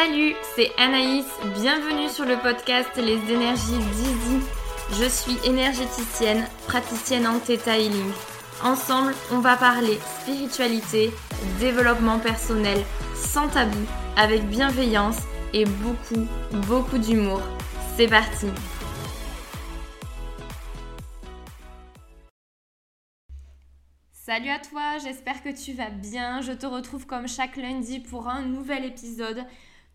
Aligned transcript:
Salut, 0.00 0.36
c'est 0.54 0.70
Anaïs, 0.78 1.26
bienvenue 1.56 2.08
sur 2.08 2.24
le 2.24 2.36
podcast 2.36 2.90
Les 2.98 3.18
énergies 3.32 3.78
d'Easy. 3.78 4.40
Je 4.92 5.08
suis 5.08 5.36
énergéticienne, 5.44 6.46
praticienne 6.68 7.26
en 7.26 7.40
Theta 7.40 7.76
Healing. 7.76 8.12
Ensemble, 8.62 9.12
on 9.32 9.40
va 9.40 9.56
parler 9.56 9.98
spiritualité, 10.20 11.10
développement 11.58 12.20
personnel, 12.20 12.78
sans 13.16 13.48
tabou, 13.48 13.76
avec 14.16 14.44
bienveillance 14.44 15.18
et 15.52 15.64
beaucoup, 15.64 16.28
beaucoup 16.68 16.98
d'humour. 16.98 17.42
C'est 17.96 18.06
parti 18.06 18.46
Salut 24.12 24.50
à 24.50 24.60
toi, 24.60 24.98
j'espère 25.02 25.42
que 25.42 25.48
tu 25.48 25.72
vas 25.72 25.90
bien. 25.90 26.40
Je 26.40 26.52
te 26.52 26.66
retrouve 26.66 27.04
comme 27.04 27.26
chaque 27.26 27.56
lundi 27.56 27.98
pour 27.98 28.28
un 28.28 28.42
nouvel 28.42 28.84
épisode. 28.84 29.44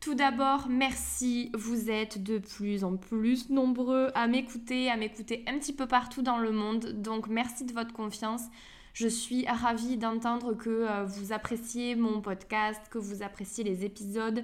Tout 0.03 0.15
d'abord, 0.15 0.67
merci, 0.67 1.49
vous 1.53 1.89
êtes 1.89 2.21
de 2.21 2.37
plus 2.37 2.83
en 2.83 2.97
plus 2.97 3.49
nombreux 3.49 4.11
à 4.15 4.27
m'écouter, 4.27 4.91
à 4.91 4.97
m'écouter 4.97 5.45
un 5.47 5.57
petit 5.57 5.71
peu 5.71 5.87
partout 5.87 6.21
dans 6.21 6.39
le 6.39 6.51
monde. 6.51 7.01
Donc 7.01 7.27
merci 7.29 7.63
de 7.63 7.71
votre 7.71 7.93
confiance. 7.93 8.41
Je 8.93 9.07
suis 9.07 9.47
ravie 9.47 9.95
d'entendre 9.95 10.55
que 10.55 10.69
euh, 10.69 11.05
vous 11.05 11.31
appréciez 11.31 11.95
mon 11.95 12.19
podcast, 12.19 12.81
que 12.89 12.97
vous 12.97 13.23
appréciez 13.23 13.63
les 13.63 13.85
épisodes. 13.85 14.43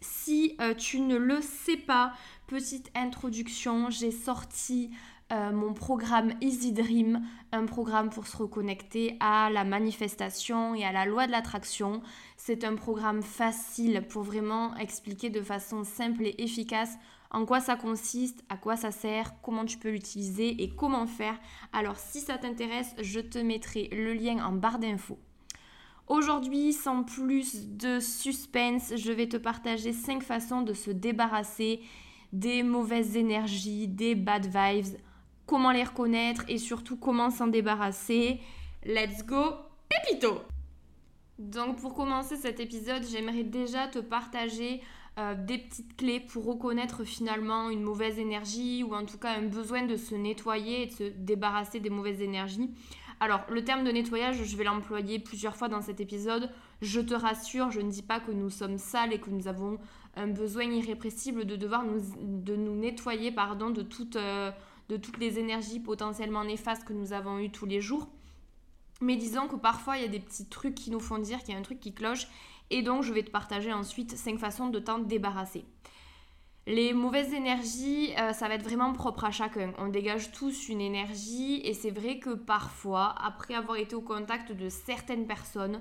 Si 0.00 0.56
euh, 0.62 0.72
tu 0.72 1.00
ne 1.00 1.16
le 1.16 1.42
sais 1.42 1.76
pas, 1.76 2.14
petite 2.46 2.90
introduction, 2.94 3.90
j'ai 3.90 4.10
sorti 4.10 4.90
euh, 5.32 5.50
mon 5.50 5.74
programme 5.74 6.34
Easy 6.40 6.72
Dream, 6.72 7.20
un 7.50 7.66
programme 7.66 8.10
pour 8.10 8.28
se 8.28 8.36
reconnecter 8.36 9.16
à 9.18 9.50
la 9.50 9.64
manifestation 9.64 10.74
et 10.76 10.84
à 10.84 10.92
la 10.92 11.04
loi 11.04 11.26
de 11.26 11.32
l'attraction. 11.32 12.00
C'est 12.36 12.62
un 12.62 12.76
programme 12.76 13.22
facile 13.22 14.06
pour 14.08 14.22
vraiment 14.22 14.76
expliquer 14.76 15.28
de 15.28 15.42
façon 15.42 15.82
simple 15.82 16.26
et 16.26 16.34
efficace 16.38 16.96
en 17.32 17.44
quoi 17.44 17.58
ça 17.58 17.74
consiste, 17.74 18.44
à 18.48 18.56
quoi 18.56 18.76
ça 18.76 18.92
sert, 18.92 19.34
comment 19.42 19.64
tu 19.64 19.78
peux 19.78 19.90
l'utiliser 19.90 20.62
et 20.62 20.70
comment 20.70 21.08
faire. 21.08 21.38
Alors 21.72 21.96
si 21.96 22.20
ça 22.20 22.38
t'intéresse, 22.38 22.94
je 23.02 23.18
te 23.18 23.38
mettrai 23.38 23.88
le 23.90 24.14
lien 24.14 24.44
en 24.46 24.52
barre 24.52 24.78
d'infos. 24.78 25.18
Aujourd'hui, 26.06 26.72
sans 26.72 27.02
plus 27.02 27.66
de 27.66 27.98
suspense, 27.98 28.92
je 28.94 29.10
vais 29.10 29.28
te 29.28 29.36
partager 29.36 29.92
5 29.92 30.22
façons 30.22 30.62
de 30.62 30.72
se 30.72 30.92
débarrasser 30.92 31.80
des 32.32 32.62
mauvaises 32.62 33.16
énergies, 33.16 33.88
des 33.88 34.14
bad 34.14 34.46
vibes, 34.46 34.96
comment 35.46 35.70
les 35.70 35.84
reconnaître 35.84 36.44
et 36.48 36.58
surtout 36.58 36.96
comment 36.96 37.30
s'en 37.30 37.46
débarrasser. 37.46 38.40
Let's 38.84 39.24
go, 39.24 39.54
Pépito 39.88 40.42
Donc 41.38 41.80
pour 41.80 41.94
commencer 41.94 42.36
cet 42.36 42.60
épisode, 42.60 43.04
j'aimerais 43.08 43.44
déjà 43.44 43.86
te 43.86 43.98
partager 43.98 44.82
euh, 45.18 45.34
des 45.34 45.58
petites 45.58 45.96
clés 45.96 46.20
pour 46.20 46.44
reconnaître 46.44 47.04
finalement 47.04 47.70
une 47.70 47.82
mauvaise 47.82 48.18
énergie 48.18 48.82
ou 48.82 48.94
en 48.94 49.06
tout 49.06 49.18
cas 49.18 49.30
un 49.30 49.46
besoin 49.46 49.86
de 49.86 49.96
se 49.96 50.14
nettoyer 50.14 50.82
et 50.82 50.86
de 50.86 50.92
se 50.92 51.04
débarrasser 51.04 51.80
des 51.80 51.90
mauvaises 51.90 52.20
énergies. 52.20 52.70
Alors, 53.18 53.40
le 53.48 53.64
terme 53.64 53.82
de 53.82 53.90
nettoyage, 53.90 54.44
je 54.44 54.56
vais 54.58 54.64
l'employer 54.64 55.18
plusieurs 55.18 55.56
fois 55.56 55.68
dans 55.68 55.80
cet 55.80 56.00
épisode. 56.00 56.50
Je 56.82 57.00
te 57.00 57.14
rassure, 57.14 57.70
je 57.70 57.80
ne 57.80 57.90
dis 57.90 58.02
pas 58.02 58.20
que 58.20 58.30
nous 58.30 58.50
sommes 58.50 58.76
sales 58.76 59.14
et 59.14 59.18
que 59.18 59.30
nous 59.30 59.48
avons 59.48 59.78
un 60.16 60.26
besoin 60.26 60.64
irrépressible 60.64 61.46
de 61.46 61.56
devoir 61.56 61.84
nous, 61.84 62.00
de 62.20 62.56
nous 62.56 62.76
nettoyer 62.76 63.32
pardon, 63.32 63.70
de 63.70 63.80
toutes, 63.80 64.16
euh, 64.16 64.50
de 64.88 64.96
toutes 64.96 65.18
les 65.18 65.38
énergies 65.38 65.80
potentiellement 65.80 66.44
néfastes 66.44 66.84
que 66.84 66.92
nous 66.92 67.12
avons 67.12 67.38
eues 67.38 67.50
tous 67.50 67.66
les 67.66 67.80
jours. 67.80 68.08
Mais 69.00 69.16
disons 69.16 69.48
que 69.48 69.56
parfois 69.56 69.98
il 69.98 70.02
y 70.02 70.06
a 70.06 70.08
des 70.08 70.20
petits 70.20 70.48
trucs 70.48 70.74
qui 70.74 70.90
nous 70.90 71.00
font 71.00 71.18
dire 71.18 71.40
qu'il 71.40 71.54
y 71.54 71.56
a 71.56 71.60
un 71.60 71.62
truc 71.62 71.80
qui 71.80 71.94
cloche 71.94 72.28
et 72.70 72.82
donc 72.82 73.02
je 73.02 73.12
vais 73.12 73.22
te 73.22 73.30
partager 73.30 73.72
ensuite 73.72 74.16
5 74.16 74.38
façons 74.38 74.68
de 74.68 74.78
t'en 74.78 74.98
débarrasser. 74.98 75.64
Les 76.68 76.92
mauvaises 76.92 77.32
énergies, 77.32 78.12
euh, 78.18 78.32
ça 78.32 78.48
va 78.48 78.54
être 78.54 78.64
vraiment 78.64 78.92
propre 78.92 79.24
à 79.24 79.30
chacun. 79.30 79.72
On 79.78 79.86
dégage 79.86 80.32
tous 80.32 80.68
une 80.68 80.80
énergie 80.80 81.60
et 81.64 81.74
c'est 81.74 81.92
vrai 81.92 82.18
que 82.18 82.30
parfois, 82.30 83.14
après 83.24 83.54
avoir 83.54 83.76
été 83.76 83.94
au 83.94 84.00
contact 84.00 84.50
de 84.50 84.68
certaines 84.68 85.28
personnes, 85.28 85.80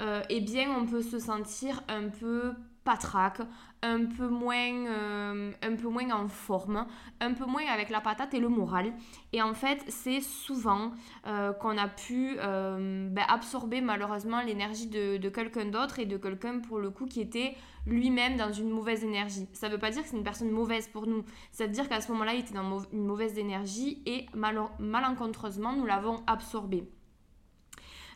euh, 0.00 0.22
eh 0.28 0.40
bien 0.40 0.70
on 0.70 0.86
peut 0.86 1.02
se 1.02 1.18
sentir 1.18 1.82
un 1.88 2.08
peu 2.08 2.52
patraque, 2.84 3.40
un 3.82 4.04
peu 4.04 4.28
moins, 4.28 4.86
euh, 4.86 5.50
un 5.60 5.74
peu 5.74 5.88
moins 5.88 6.08
en 6.12 6.28
forme, 6.28 6.86
un 7.20 7.32
peu 7.32 7.44
moins 7.44 7.66
avec 7.66 7.90
la 7.90 8.00
patate 8.00 8.32
et 8.34 8.38
le 8.38 8.48
moral. 8.48 8.92
Et 9.32 9.42
en 9.42 9.54
fait, 9.54 9.82
c'est 9.88 10.20
souvent 10.20 10.92
euh, 11.26 11.52
qu'on 11.52 11.76
a 11.76 11.88
pu 11.88 12.36
ben, 12.36 13.24
absorber 13.28 13.80
malheureusement 13.80 14.40
l'énergie 14.40 14.86
de, 14.86 15.16
de 15.16 15.28
quelqu'un 15.28 15.64
d'autre 15.66 15.98
et 15.98 16.06
de 16.06 16.16
quelqu'un 16.16 16.60
pour 16.60 16.78
le 16.78 16.90
coup 16.90 17.06
qui 17.06 17.20
était 17.20 17.56
lui-même 17.86 18.36
dans 18.36 18.52
une 18.52 18.70
mauvaise 18.70 19.04
énergie. 19.04 19.48
Ça 19.52 19.68
ne 19.68 19.72
veut 19.72 19.80
pas 19.80 19.90
dire 19.90 20.02
que 20.02 20.08
c'est 20.08 20.16
une 20.16 20.24
personne 20.24 20.50
mauvaise 20.50 20.88
pour 20.88 21.06
nous. 21.06 21.24
Ça 21.50 21.66
veut 21.66 21.72
dire 21.72 21.88
qu'à 21.88 22.00
ce 22.00 22.10
moment-là, 22.12 22.34
il 22.34 22.40
était 22.40 22.54
dans 22.54 22.80
une 22.92 23.04
mauvaise 23.04 23.38
énergie 23.38 24.02
et 24.06 24.26
malencontreusement, 24.78 25.72
nous 25.72 25.86
l'avons 25.86 26.22
absorbé. 26.26 26.88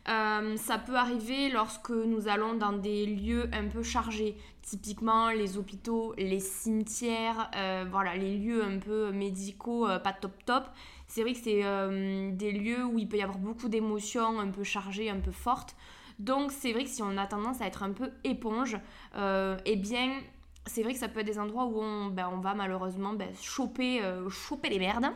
Euh, 0.09 0.57
ça 0.57 0.79
peut 0.79 0.97
arriver 0.97 1.51
lorsque 1.51 1.91
nous 1.91 2.29
allons 2.29 2.55
dans 2.55 2.73
des 2.73 3.07
lieux 3.07 3.51
un 3.53 3.69
peu 3.69 3.83
chargés, 3.83 4.37
typiquement 4.63 5.31
les 5.31 5.59
hôpitaux, 5.59 6.15
les 6.17 6.41
cimetières, 6.41 7.51
euh, 7.57 7.85
voilà, 7.91 8.17
les 8.17 8.37
lieux 8.39 8.65
un 8.65 8.79
peu 8.79 9.13
médicaux, 9.13 9.87
euh, 9.87 9.99
pas 9.99 10.13
top 10.13 10.33
top. 10.47 10.65
C'est 11.07 11.23
vrai 11.23 11.33
que 11.33 11.39
c'est 11.39 12.33
des 12.37 12.53
lieux 12.53 12.85
où 12.85 12.99
il 12.99 13.09
peut 13.09 13.17
y 13.17 13.23
avoir 13.23 13.39
beaucoup 13.39 13.69
d'émotions 13.69 14.39
un 14.39 14.49
peu 14.49 14.63
chargées, 14.63 15.11
un 15.11 15.19
peu 15.19 15.33
fortes. 15.33 15.75
Donc 16.21 16.53
c'est 16.53 16.73
vrai 16.73 16.85
que 16.85 16.91
si 16.91 17.03
on 17.03 17.17
a 17.17 17.27
tendance 17.27 17.61
à 17.61 17.67
être 17.67 17.83
un 17.83 17.91
peu 17.91 18.13
éponge, 18.23 18.79
eh 19.17 19.77
bien 19.77 20.21
c'est 20.67 20.85
vrai 20.85 20.93
que 20.93 21.01
ça 21.01 21.09
peut 21.09 21.21
être 21.21 21.27
des 21.27 21.41
endroits 21.41 21.65
où 21.65 21.83
on, 21.83 22.07
ben, 22.07 22.31
on 22.33 22.39
va 22.39 22.55
malheureusement 22.55 23.13
ben, 23.13 23.29
choper, 23.35 24.01
choper 24.31 24.69
les 24.69 24.79
merdes. 24.79 25.07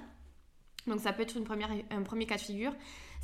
Donc 0.89 0.99
ça 0.99 1.13
peut 1.13 1.23
être 1.23 1.37
une 1.37 1.45
première, 1.45 1.71
un 1.91 2.03
premier 2.03 2.27
cas 2.27 2.37
de 2.37 2.41
figure. 2.41 2.73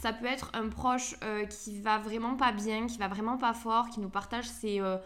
Ça 0.00 0.14
peut 0.14 0.24
être 0.24 0.50
un 0.54 0.70
proche 0.70 1.14
euh, 1.22 1.44
qui 1.44 1.78
va 1.78 1.98
vraiment 1.98 2.34
pas 2.34 2.52
bien, 2.52 2.86
qui 2.86 2.96
va 2.96 3.06
vraiment 3.06 3.36
pas 3.36 3.52
fort, 3.52 3.90
qui 3.90 4.00
nous 4.00 4.08
partage 4.08 4.48
ses, 4.48 4.80
euh, 4.80 4.96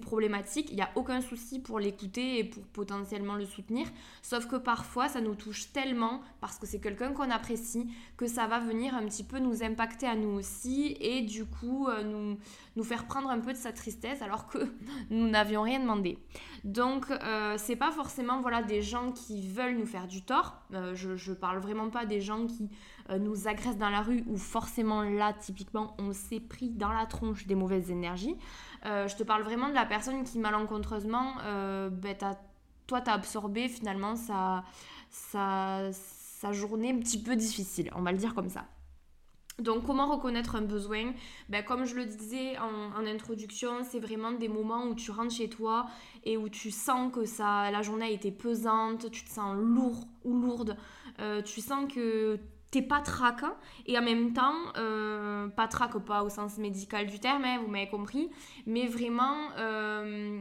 problématiques. 0.00 0.70
Il 0.70 0.76
n'y 0.76 0.82
a 0.82 0.88
aucun 0.94 1.20
souci 1.20 1.58
pour 1.58 1.78
l'écouter 1.78 2.38
et 2.38 2.44
pour 2.44 2.62
potentiellement 2.68 3.34
le 3.34 3.44
soutenir. 3.44 3.86
Sauf 4.22 4.46
que 4.46 4.56
parfois, 4.56 5.08
ça 5.08 5.20
nous 5.20 5.34
touche 5.34 5.72
tellement, 5.72 6.22
parce 6.40 6.58
que 6.58 6.66
c'est 6.66 6.80
quelqu'un 6.80 7.12
qu'on 7.12 7.30
apprécie, 7.30 7.90
que 8.16 8.26
ça 8.26 8.46
va 8.46 8.60
venir 8.60 8.94
un 8.94 9.04
petit 9.04 9.24
peu 9.24 9.40
nous 9.40 9.62
impacter 9.62 10.06
à 10.06 10.14
nous 10.14 10.38
aussi 10.38 10.96
et 11.00 11.20
du 11.20 11.44
coup 11.44 11.88
euh, 11.88 12.02
nous, 12.02 12.38
nous 12.76 12.84
faire 12.84 13.06
prendre 13.06 13.28
un 13.28 13.40
peu 13.40 13.52
de 13.52 13.58
sa 13.58 13.72
tristesse 13.72 14.22
alors 14.22 14.46
que 14.46 14.58
nous 15.10 15.28
n'avions 15.28 15.62
rien 15.62 15.80
demandé. 15.80 16.18
Donc, 16.64 17.06
c'est 17.56 17.76
pas 17.76 17.90
forcément 17.90 18.40
voilà, 18.40 18.62
des 18.62 18.82
gens 18.82 19.12
qui 19.12 19.48
veulent 19.48 19.76
nous 19.76 19.86
faire 19.86 20.06
du 20.06 20.22
tort. 20.22 20.60
je, 20.92 21.16
je 21.16 21.32
parle 21.32 21.58
vraiment 21.58 21.88
pas 21.88 22.04
des 22.04 22.20
gens 22.20 22.46
qui 22.46 22.68
nous 23.18 23.48
agresse 23.48 23.76
dans 23.76 23.90
la 23.90 24.02
rue, 24.02 24.24
ou 24.26 24.36
forcément 24.36 25.02
là, 25.02 25.32
typiquement, 25.32 25.94
on 25.98 26.12
s'est 26.12 26.40
pris 26.40 26.70
dans 26.70 26.92
la 26.92 27.06
tronche 27.06 27.46
des 27.46 27.54
mauvaises 27.54 27.90
énergies. 27.90 28.36
Euh, 28.86 29.08
je 29.08 29.16
te 29.16 29.22
parle 29.22 29.42
vraiment 29.42 29.68
de 29.68 29.74
la 29.74 29.86
personne 29.86 30.24
qui 30.24 30.38
malencontreusement, 30.38 31.34
euh, 31.44 31.90
ben, 31.90 32.16
toi, 32.86 33.00
t'as 33.00 33.12
absorbé 33.12 33.68
finalement 33.68 34.16
sa, 34.16 34.64
sa, 35.10 35.90
sa 35.92 36.52
journée 36.52 36.92
un 36.92 36.98
petit 36.98 37.22
peu 37.22 37.36
difficile, 37.36 37.90
on 37.94 38.02
va 38.02 38.12
le 38.12 38.18
dire 38.18 38.34
comme 38.34 38.48
ça. 38.48 38.64
Donc 39.58 39.84
comment 39.84 40.06
reconnaître 40.06 40.56
un 40.56 40.62
besoin? 40.62 41.12
Ben, 41.50 41.62
Comme 41.62 41.84
je 41.84 41.94
le 41.94 42.06
disais 42.06 42.56
en, 42.58 43.04
introduction, 43.04 43.84
c'est 43.84 43.98
vraiment 43.98 44.32
des 44.32 44.48
moments 44.48 44.84
où 44.84 44.94
tu 44.94 45.10
rentres 45.10 45.34
chez 45.34 45.50
toi 45.50 45.86
et 46.24 46.38
où 46.38 46.48
tu 46.48 46.70
sens 46.70 47.12
que 47.12 47.26
ça, 47.26 47.70
la 47.70 47.82
journée 47.82 48.06
a 48.06 48.10
été 48.10 48.30
pesante, 48.30 49.10
tu 49.10 49.22
te 49.22 49.28
sens 49.28 49.54
lourd 49.58 50.06
ou 50.24 50.34
lourde, 50.40 50.78
tu 51.44 51.60
sens 51.60 51.92
que 51.92 52.40
t'es 52.70 52.82
pas 52.82 53.00
traque 53.00 53.44
et 53.86 53.98
en 53.98 54.02
même 54.02 54.32
temps 54.32 54.54
euh, 54.76 55.48
pas 55.48 55.66
traque 55.66 55.98
pas 55.98 56.22
au 56.22 56.28
sens 56.28 56.58
médical 56.58 57.06
du 57.06 57.18
terme 57.18 57.44
hein, 57.44 57.58
vous 57.60 57.70
m'avez 57.70 57.88
compris. 57.88 58.30
Mais 58.66 58.86
vraiment 58.86 59.36
euh, 59.58 60.40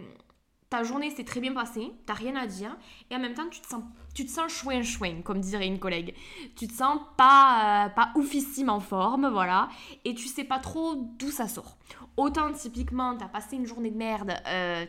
ta 0.70 0.84
journée 0.84 1.10
s'est 1.10 1.24
très 1.24 1.40
bien 1.40 1.54
passée 1.54 1.92
t'as 2.06 2.14
rien 2.14 2.36
à 2.36 2.46
dire. 2.46 2.78
Et 3.10 3.16
en 3.16 3.20
même 3.20 3.34
temps 3.34 3.48
tu 3.50 3.62
te 3.62 3.68
sens 3.68 3.84
tu 4.14 4.26
te 4.26 4.32
sens 4.32 4.52
chouin 4.52 4.84
chouin 4.84 5.22
comme 5.24 5.40
dirait 5.40 5.68
une 5.68 5.80
collègue. 5.80 6.14
Tu 6.56 6.68
te 6.68 6.74
sens 6.74 7.00
pas 7.18 7.88
euh, 7.88 7.90
pas 7.90 8.12
oufissime 8.16 8.70
en 8.70 8.80
forme 8.80 9.28
voilà. 9.28 9.70
Et 10.06 10.14
tu 10.14 10.28
sais 10.28 10.44
pas 10.44 10.60
trop 10.60 10.96
d'où 11.18 11.32
ça 11.32 11.48
sort. 11.48 11.78
Autant 12.16 12.52
typiquement 12.52 13.18
t'as 13.18 13.28
passé 13.28 13.56
une 13.56 13.66
journée 13.66 13.92
de 13.92 13.98
merde 13.98 14.34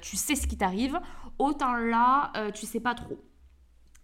tu 0.03 0.17
sais 0.17 0.35
ce 0.35 0.47
qui 0.47 0.59
t'arrive 0.59 1.01
autant 1.39 1.75
là 1.75 2.33
tu 2.53 2.67
sais 2.67 2.81
pas 2.81 2.95
trop. 2.95 3.19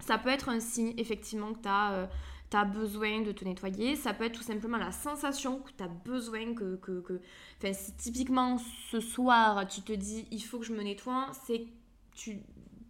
Ça 0.01 0.19
peut 0.19 0.29
être 0.29 0.49
un 0.49 0.61
signe 0.61 0.95
effectivement 0.97 1.53
que 1.53 1.59
t'as 1.59 2.09
tu 2.51 2.57
as 2.57 2.65
besoin 2.65 3.23
de 3.23 3.33
te 3.33 3.45
nettoyer. 3.45 3.97
Ça 3.97 4.15
peut 4.15 4.25
être 4.25 4.37
tout 4.39 4.43
simplement 4.43 4.79
la 4.79 4.93
sensation 4.93 5.61
que 5.61 5.71
tu 5.77 5.83
as 5.83 5.89
besoin 5.89 6.55
que... 6.55 6.77
que, 6.77 7.01
que... 7.01 7.21
Enfin, 7.59 7.73
si 7.73 7.93
typiquement 7.97 8.59
ce 8.91 9.01
soir, 9.01 9.67
tu 9.67 9.83
te 9.83 9.93
dis, 9.93 10.27
il 10.31 10.43
faut 10.43 10.59
que 10.59 10.65
je 10.65 10.73
me 10.73 10.83
nettoie, 10.83 11.29
c'est 11.47 11.67
tu 12.15 12.41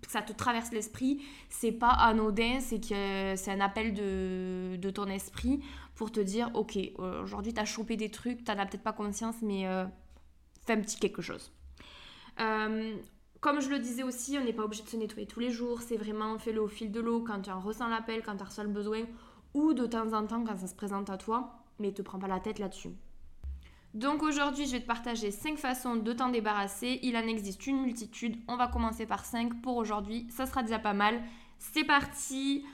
ça 0.09 0.23
te 0.23 0.33
traverse 0.33 0.71
l'esprit, 0.73 1.21
c'est 1.49 1.73
pas 1.73 1.91
anodin, 1.91 2.61
c'est 2.61 2.81
que 2.81 3.35
c'est 3.37 3.51
un 3.51 3.61
appel 3.61 3.93
de, 3.93 4.77
de, 4.77 4.91
ton 4.91 5.07
esprit 5.07 5.61
pour 5.97 6.13
te 6.13 6.21
dire 6.21 6.51
ok, 6.55 6.79
aujourd'hui 7.23 7.53
tu 7.53 7.61
as 7.61 7.65
chopé 7.65 7.97
des 7.97 8.11
trucs, 8.11 8.45
tu 8.45 8.51
as 8.51 8.55
peut-être 8.55 8.85
pas 8.85 8.93
conscience, 8.93 9.37
mais 9.43 9.67
euh, 9.67 9.85
fais 10.65 10.75
un 10.75 10.81
petit 10.81 10.99
quelque 10.99 11.23
chose. 11.23 11.53
Euh, 12.41 12.97
Comme 13.41 13.61
je 13.61 13.69
le 13.69 13.79
disais 13.79 14.03
aussi, 14.03 14.37
on 14.39 14.45
n'est 14.45 14.53
pas 14.53 14.65
obligé 14.65 14.83
de 14.83 14.89
se 14.89 14.97
nettoyer 14.97 15.27
tous 15.27 15.41
les 15.41 15.51
jours. 15.51 15.81
C'est 15.81 15.97
vraiment 15.97 16.39
fais-le 16.39 16.61
au 16.61 16.69
fil 16.69 16.93
de 16.93 17.01
l'eau 17.01 17.23
quand 17.23 17.41
tu 17.43 17.51
en 17.51 17.61
ressens 17.61 17.89
l'appel, 17.89 18.23
quand 18.23 18.37
tu 18.37 18.45
ressens 18.45 18.65
le 18.65 18.71
besoin 18.71 19.03
ou 19.57 19.73
de 19.73 19.87
temps 19.87 20.13
en 20.13 20.27
temps 20.27 20.45
quand 20.45 20.59
ça 20.59 20.69
se 20.69 20.75
présente 20.75 21.11
à 21.11 21.17
toi. 21.17 21.65
Mais 21.81 21.93
te 21.93 22.03
prends 22.03 22.19
pas 22.19 22.29
la 22.29 22.41
tête 22.41 22.59
là-dessus. 22.59 22.91
Donc 23.95 24.23
aujourd'hui, 24.23 24.67
je 24.67 24.73
vais 24.73 24.81
te 24.81 24.87
partager 24.87 25.31
5 25.31 25.57
façons 25.57 25.97
de 25.97 26.13
t'en 26.13 26.29
débarrasser. 26.29 27.01
Il 27.03 27.17
en 27.17 27.27
existe 27.27 27.67
une 27.67 27.81
multitude. 27.81 28.37
On 28.47 28.57
va 28.57 28.69
commencer 28.69 29.07
par 29.07 29.25
5 29.25 29.63
pour 29.63 29.77
aujourd'hui. 29.77 30.27
Ça 30.31 30.45
sera 30.45 30.63
déjà 30.63 30.79
pas 30.79 30.93
mal. 30.93 31.23
C'est 31.59 31.85
parti. 31.85 32.65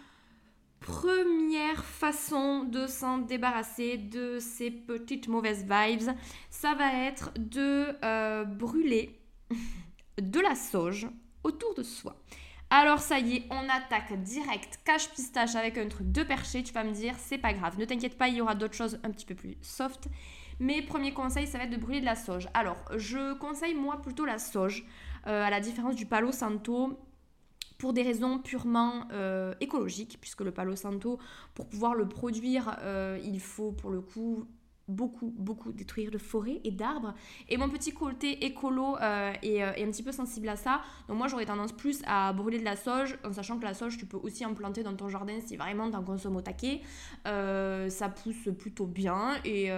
Première 0.80 1.84
façon 1.84 2.64
de 2.64 2.88
s'en 2.88 3.18
débarrasser 3.18 3.98
de 3.98 4.40
ces 4.40 4.72
petites 4.72 5.28
mauvaises 5.28 5.64
vibes, 5.64 6.10
ça 6.50 6.74
va 6.74 6.92
être 7.06 7.30
de 7.38 7.94
euh, 8.04 8.42
brûler 8.42 9.20
de 10.20 10.40
la 10.40 10.56
sauge 10.56 11.06
autour 11.44 11.74
de 11.74 11.84
soi. 11.84 12.16
Alors 12.74 13.00
ça 13.00 13.18
y 13.18 13.36
est, 13.36 13.44
on 13.50 13.68
attaque 13.68 14.14
direct 14.22 14.80
cache 14.82 15.10
pistache 15.10 15.56
avec 15.56 15.76
un 15.76 15.88
truc 15.88 16.10
de 16.10 16.22
perché. 16.22 16.62
Tu 16.62 16.72
vas 16.72 16.84
me 16.84 16.92
dire, 16.92 17.14
c'est 17.18 17.36
pas 17.36 17.52
grave, 17.52 17.78
ne 17.78 17.84
t'inquiète 17.84 18.16
pas, 18.16 18.28
il 18.28 18.36
y 18.36 18.40
aura 18.40 18.54
d'autres 18.54 18.72
choses 18.72 18.98
un 19.04 19.10
petit 19.10 19.26
peu 19.26 19.34
plus 19.34 19.58
soft. 19.60 20.08
Mais 20.58 20.80
premier 20.80 21.12
conseil, 21.12 21.46
ça 21.46 21.58
va 21.58 21.64
être 21.64 21.70
de 21.70 21.76
brûler 21.76 22.00
de 22.00 22.06
la 22.06 22.16
sauge. 22.16 22.48
Alors, 22.54 22.78
je 22.96 23.34
conseille 23.34 23.74
moi 23.74 24.00
plutôt 24.00 24.24
la 24.24 24.38
sauge, 24.38 24.86
euh, 25.26 25.44
à 25.44 25.50
la 25.50 25.60
différence 25.60 25.96
du 25.96 26.06
palo 26.06 26.32
santo 26.32 26.98
pour 27.76 27.92
des 27.92 28.02
raisons 28.02 28.38
purement 28.38 29.06
euh, 29.12 29.52
écologiques, 29.60 30.16
puisque 30.18 30.40
le 30.40 30.50
palo 30.50 30.74
santo, 30.74 31.18
pour 31.52 31.68
pouvoir 31.68 31.94
le 31.94 32.08
produire, 32.08 32.78
euh, 32.80 33.18
il 33.22 33.38
faut 33.40 33.72
pour 33.72 33.90
le 33.90 34.00
coup 34.00 34.46
beaucoup, 34.88 35.32
beaucoup 35.36 35.72
détruire 35.72 36.10
de 36.10 36.18
forêts 36.18 36.60
et 36.64 36.70
d'arbres. 36.70 37.14
Et 37.48 37.56
mon 37.56 37.68
petit 37.68 37.92
côté 37.92 38.44
écolo 38.44 38.96
euh, 38.96 39.32
est, 39.42 39.62
un 39.62 39.90
petit 39.90 40.02
peu 40.02 40.12
sensible 40.12 40.48
à 40.48 40.56
ça. 40.56 40.82
Donc 41.08 41.18
moi, 41.18 41.28
j'aurais 41.28 41.46
tendance 41.46 41.72
plus 41.72 42.02
à 42.06 42.32
brûler 42.32 42.58
de 42.58 42.64
la 42.64 42.76
sauge, 42.76 43.18
en 43.24 43.32
sachant 43.32 43.58
que 43.58 43.64
la 43.64 43.74
sauge, 43.74 43.96
tu 43.96 44.06
peux 44.06 44.18
aussi 44.18 44.44
en 44.44 44.54
planter 44.54 44.82
dans 44.82 44.94
ton 44.94 45.08
jardin 45.08 45.38
si 45.44 45.56
vraiment 45.56 45.90
t'en 45.90 46.02
consommes 46.02 46.36
au 46.36 46.42
taquet. 46.42 46.80
ça 47.24 48.08
pousse 48.08 48.48
plutôt 48.58 48.86
bien 48.86 49.34
et, 49.44 49.70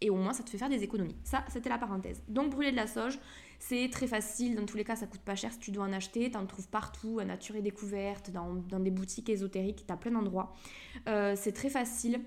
et 0.00 0.10
au 0.10 0.16
moins, 0.16 0.32
ça 0.32 0.42
te 0.42 0.50
fait 0.50 0.58
faire 0.58 0.68
des 0.68 0.82
économies. 0.82 1.16
Ça, 1.24 1.44
c'était 1.48 1.68
la 1.68 1.78
parenthèse. 1.78 2.22
Donc 2.28 2.50
brûler 2.50 2.70
de 2.70 2.76
la 2.76 2.86
sauge, 2.86 3.18
c'est 3.58 3.88
très 3.90 4.06
facile, 4.06 4.54
dans 4.54 4.66
tous 4.66 4.76
les 4.76 4.84
cas 4.84 4.96
ça 4.96 5.06
coûte 5.06 5.20
pas 5.20 5.34
cher 5.34 5.52
si 5.52 5.58
tu 5.58 5.70
dois 5.70 5.84
en 5.84 5.92
acheter, 5.92 6.30
tu 6.30 6.36
en 6.36 6.46
trouves 6.46 6.68
partout, 6.68 7.18
à 7.18 7.24
Nature 7.24 7.56
et 7.56 7.62
Découverte, 7.62 8.30
dans, 8.30 8.80
des 8.80 8.90
boutiques 8.90 9.30
ésotériques, 9.30 9.84
tu 9.86 9.92
as 9.92 9.96
plein 9.96 10.12
d'endroits. 10.12 10.54
Euh, 11.08 11.34
c'est 11.36 11.52
très 11.52 11.70
facile. 11.70 12.20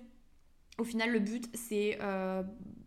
Au 0.80 0.84
final 0.84 1.12
le 1.12 1.20
but 1.20 1.50
c'est 1.54 1.98
euh, 2.02 2.42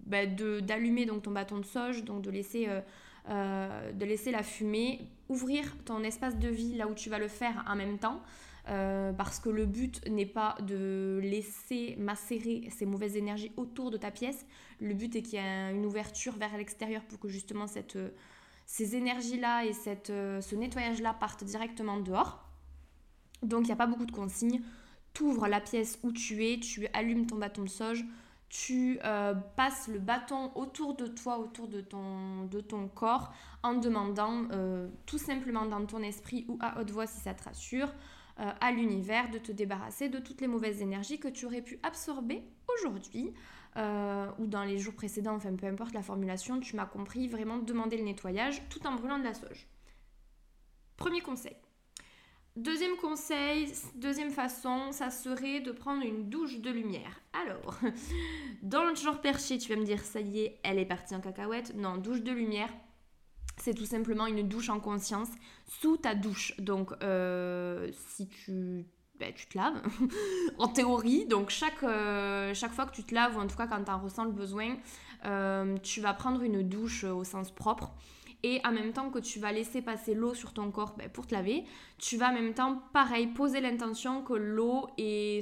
bah, 0.06 0.26
d'allumer 0.26 1.06
ton 1.06 1.30
bâton 1.30 1.58
de 1.58 1.64
sauge, 1.64 2.04
donc 2.04 2.22
de 2.22 2.30
laisser, 2.30 2.68
euh, 3.28 3.92
de 3.92 4.04
laisser 4.04 4.30
la 4.30 4.42
fumée, 4.42 5.00
ouvrir 5.28 5.76
ton 5.84 6.02
espace 6.02 6.36
de 6.38 6.48
vie 6.48 6.74
là 6.74 6.88
où 6.88 6.94
tu 6.94 7.10
vas 7.10 7.18
le 7.18 7.28
faire 7.28 7.64
en 7.68 7.76
même 7.76 7.98
temps. 7.98 8.20
parce 8.64 9.38
que 9.40 9.50
le 9.50 9.66
but 9.66 10.06
n'est 10.08 10.32
pas 10.40 10.54
de 10.62 11.20
laisser 11.22 11.96
macérer 11.98 12.68
ces 12.70 12.86
mauvaises 12.86 13.16
énergies 13.16 13.52
autour 13.56 13.90
de 13.90 13.98
ta 13.98 14.10
pièce. 14.10 14.46
Le 14.80 14.94
but 14.94 15.14
est 15.16 15.22
qu'il 15.22 15.34
y 15.34 15.42
ait 15.42 15.72
une 15.72 15.86
ouverture 15.86 16.36
vers 16.36 16.56
l'extérieur 16.56 17.02
pour 17.04 17.18
que 17.18 17.28
justement 17.28 17.66
ces 18.66 18.96
énergies-là 18.96 19.64
et 19.64 19.72
euh, 20.10 20.40
ce 20.40 20.54
nettoyage-là 20.54 21.14
partent 21.14 21.44
directement 21.44 22.00
dehors. 22.00 22.48
Donc 23.42 23.62
il 23.62 23.66
n'y 23.66 23.72
a 23.72 23.76
pas 23.76 23.86
beaucoup 23.86 24.06
de 24.06 24.12
consignes. 24.12 24.62
Ouvres 25.22 25.48
la 25.48 25.60
pièce 25.60 25.98
où 26.02 26.12
tu 26.12 26.44
es, 26.44 26.58
tu 26.58 26.86
allumes 26.92 27.26
ton 27.26 27.36
bâton 27.36 27.62
de 27.62 27.68
sauge, 27.68 28.04
tu 28.48 28.98
euh, 29.04 29.34
passes 29.56 29.88
le 29.88 29.98
bâton 29.98 30.50
autour 30.54 30.94
de 30.94 31.06
toi, 31.06 31.38
autour 31.38 31.68
de 31.68 31.80
ton, 31.80 32.88
corps, 32.94 33.32
en 33.62 33.74
demandant 33.74 34.44
euh, 34.52 34.88
tout 35.06 35.18
simplement 35.18 35.64
dans 35.64 35.86
ton 35.86 36.02
esprit 36.02 36.44
ou 36.48 36.58
à 36.60 36.80
haute 36.80 36.90
voix 36.90 37.06
si 37.06 37.20
ça 37.20 37.34
te 37.34 37.44
rassure, 37.44 37.92
à 38.38 38.72
l'univers 38.72 39.30
de 39.30 39.38
te 39.38 39.52
débarrasser 39.52 40.08
de 40.08 40.18
toutes 40.18 40.40
les 40.40 40.48
mauvaises 40.48 40.80
énergies 40.80 41.20
que 41.20 41.28
tu 41.28 41.44
aurais 41.44 41.60
pu 41.60 41.78
absorber 41.82 42.42
aujourd'hui 42.74 43.34
euh, 43.76 44.30
ou 44.38 44.46
dans 44.46 44.64
les 44.64 44.78
jours 44.78 44.94
précédents, 44.94 45.34
enfin 45.34 45.54
peu 45.54 45.66
importe 45.66 45.94
la 45.94 46.02
formulation, 46.02 46.60
tu 46.60 46.76
m'as 46.76 46.84
compris, 46.84 47.26
vraiment 47.26 47.56
demander 47.56 47.96
le 47.96 48.04
nettoyage 48.04 48.62
tout 48.68 48.86
en 48.86 48.94
brûlant 48.94 49.18
de 49.18 49.24
la 49.24 49.32
sauge. 49.32 49.66
Premier 50.98 51.22
conseil. 51.22 51.56
Deuxième 52.56 52.96
conseil, 52.96 53.72
deuxième 53.94 54.30
façon, 54.30 54.92
ça 54.92 55.10
serait 55.10 55.60
de 55.60 55.72
prendre 55.72 56.04
une 56.04 56.28
douche 56.28 56.60
de 56.60 56.70
lumière. 56.70 57.20
Alors, 57.32 57.78
dans 58.62 58.84
le 58.84 58.94
genre 58.94 59.22
perché, 59.22 59.56
tu 59.56 59.70
vas 59.72 59.80
me 59.80 59.86
dire, 59.86 60.00
ça 60.00 60.20
y 60.20 60.40
est, 60.40 60.60
elle 60.62 60.78
est 60.78 60.84
partie 60.84 61.14
en 61.14 61.20
cacahuète. 61.20 61.74
Non, 61.74 61.96
douche 61.96 62.20
de 62.20 62.30
lumière, 62.30 62.68
c'est 63.56 63.72
tout 63.72 63.86
simplement 63.86 64.26
une 64.26 64.46
douche 64.46 64.68
en 64.68 64.80
conscience 64.80 65.30
sous 65.66 65.96
ta 65.96 66.14
douche. 66.14 66.54
Donc, 66.58 66.92
euh, 67.02 67.90
si 68.08 68.28
tu 68.28 68.84
ben, 69.18 69.32
tu 69.32 69.46
te 69.46 69.56
laves, 69.56 69.80
en 70.58 70.68
théorie. 70.68 71.26
Donc 71.26 71.50
chaque, 71.50 71.82
euh, 71.84 72.52
chaque 72.54 72.72
fois 72.72 72.86
que 72.86 72.94
tu 72.94 73.04
te 73.04 73.14
laves, 73.14 73.36
ou 73.36 73.40
en 73.40 73.46
tout 73.46 73.56
cas 73.56 73.66
quand 73.66 73.82
tu 73.84 73.90
en 73.90 74.00
ressens 74.00 74.24
le 74.24 74.32
besoin, 74.32 74.76
euh, 75.24 75.76
tu 75.78 76.00
vas 76.00 76.12
prendre 76.12 76.42
une 76.42 76.62
douche 76.68 77.04
au 77.04 77.22
sens 77.24 77.50
propre. 77.50 77.92
Et 78.42 78.60
en 78.64 78.72
même 78.72 78.92
temps 78.92 79.10
que 79.10 79.20
tu 79.20 79.38
vas 79.38 79.52
laisser 79.52 79.82
passer 79.82 80.14
l'eau 80.14 80.34
sur 80.34 80.52
ton 80.52 80.70
corps 80.70 80.96
ben, 80.96 81.08
pour 81.08 81.26
te 81.26 81.34
laver, 81.34 81.64
tu 81.98 82.16
vas 82.16 82.30
en 82.30 82.34
même 82.34 82.54
temps, 82.54 82.82
pareil, 82.92 83.28
poser 83.28 83.60
l'intention 83.60 84.22
que 84.22 84.34
l'eau 84.34 84.88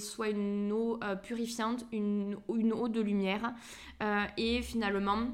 soit 0.01 0.29
une 0.29 0.71
eau 0.71 1.01
euh, 1.03 1.17
purifiante, 1.17 1.87
une, 1.93 2.37
une, 2.55 2.73
eau 2.73 2.89
de 2.89 3.01
lumière. 3.01 3.55
et 4.37 4.61
finalement, 4.63 5.29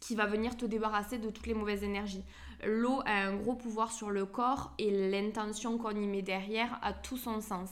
qui 0.00 0.14
va 0.14 0.26
venir 0.26 0.56
te 0.56 0.66
débarrasser 0.66 1.18
de 1.18 1.30
toutes 1.30 1.46
les 1.46 1.54
mauvaises 1.54 1.82
énergies. 1.82 2.22
L'eau 2.64 3.00
a 3.06 3.12
un 3.12 3.36
gros 3.36 3.54
pouvoir 3.54 3.92
sur 3.92 4.10
le 4.10 4.24
corps 4.24 4.72
et 4.78 5.10
l'intention 5.10 5.78
qu'on 5.78 5.90
y 5.90 6.06
met 6.06 6.22
derrière 6.22 6.78
a 6.82 6.92
tout 6.92 7.16
son 7.16 7.40
sens. 7.40 7.70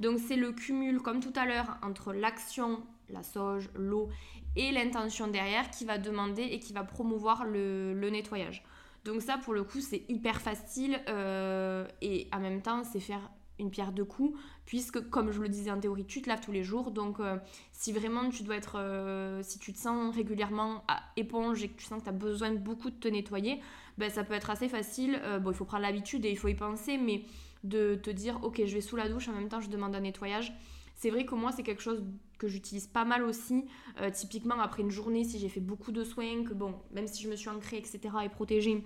Donc 0.00 0.18
c'est 0.18 0.36
le 0.36 0.52
cumul, 0.52 1.00
comme 1.00 1.20
tout 1.20 1.32
à 1.36 1.46
l'heure, 1.46 1.78
entre 1.82 2.12
l'action, 2.12 2.82
la 3.10 3.22
sauge, 3.22 3.68
l'eau 3.74 4.08
et 4.56 4.72
l'intention 4.72 5.28
derrière 5.28 5.70
qui 5.70 5.84
va 5.84 5.98
demander 5.98 6.42
et 6.42 6.58
qui 6.58 6.72
va 6.72 6.82
promouvoir 6.82 7.44
le, 7.44 7.94
nettoyage. 8.10 8.64
Donc 9.04 9.22
ça, 9.22 9.38
pour 9.38 9.54
le 9.54 9.62
coup, 9.62 9.80
c'est 9.80 10.02
hyper 10.08 10.40
facile 10.40 11.00
euh, 11.08 11.86
et 12.00 12.28
en 12.32 12.40
même 12.40 12.62
temps, 12.62 12.82
c'est 12.84 13.00
faire 13.00 13.30
une 13.58 13.70
pierre 13.70 13.92
deux 13.92 14.04
coups, 14.04 14.38
puisque 14.66 15.08
comme 15.08 15.30
je 15.30 15.40
le 15.40 15.48
disais 15.48 15.70
en 15.70 15.80
théorie, 15.80 16.04
tu 16.04 16.20
te 16.20 16.28
laves 16.28 16.40
tous 16.40 16.52
les 16.52 16.64
jours. 16.64 16.90
Donc 16.90 17.20
euh, 17.20 17.38
si 17.72 17.92
vraiment 17.92 18.28
tu 18.28 18.42
dois 18.42 18.56
être, 18.56 18.78
euh, 18.78 19.42
si 19.42 19.58
tu 19.58 19.72
te 19.72 19.78
sens 19.78 20.14
régulièrement 20.14 20.84
à 20.88 21.02
éponge 21.16 21.62
et 21.62 21.68
que 21.68 21.76
tu 21.78 21.86
sens 21.86 22.00
que 22.00 22.04
tu 22.04 22.10
as 22.10 22.12
besoin 22.12 22.52
beaucoup 22.52 22.90
de 22.90 22.96
te 22.96 23.08
nettoyer, 23.08 23.60
ben, 23.96 24.10
ça 24.10 24.24
peut 24.24 24.34
être 24.34 24.50
assez 24.50 24.68
facile. 24.68 25.20
Bon, 25.40 25.52
il 25.52 25.56
faut 25.56 25.64
prendre 25.64 25.84
l'habitude 25.84 26.24
et 26.24 26.30
il 26.30 26.36
faut 26.36 26.48
y 26.48 26.54
penser, 26.54 26.98
mais 26.98 27.22
de 27.64 27.94
te 27.94 28.10
dire, 28.10 28.38
ok, 28.42 28.62
je 28.64 28.74
vais 28.74 28.80
sous 28.80 28.96
la 28.96 29.08
douche, 29.08 29.28
en 29.28 29.32
même 29.32 29.48
temps 29.48 29.60
je 29.60 29.68
demande 29.68 29.94
un 29.94 30.00
nettoyage. 30.00 30.52
C'est 30.94 31.10
vrai 31.10 31.26
que 31.26 31.34
moi, 31.34 31.52
c'est 31.52 31.62
quelque 31.62 31.82
chose 31.82 32.02
que 32.38 32.48
j'utilise 32.48 32.86
pas 32.86 33.04
mal 33.04 33.22
aussi. 33.22 33.64
typiquement, 34.12 34.60
après 34.60 34.82
une 34.82 34.90
journée, 34.90 35.24
si 35.24 35.38
j'ai 35.38 35.48
fait 35.48 35.60
beaucoup 35.60 35.92
de 35.92 36.04
soins, 36.04 36.44
que 36.44 36.54
bon, 36.54 36.74
même 36.92 37.06
si 37.06 37.22
je 37.22 37.30
me 37.30 37.36
suis 37.36 37.48
ancrée, 37.48 37.78
etc., 37.78 38.00
et 38.24 38.28
protégée, 38.28 38.84